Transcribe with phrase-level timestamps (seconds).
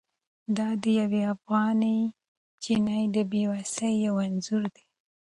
[0.57, 1.97] دا د یوې افغانې
[2.61, 4.85] نجلۍ د بې وسۍ یو انځور دی.